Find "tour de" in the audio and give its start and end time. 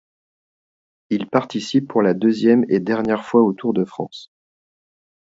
3.53-3.85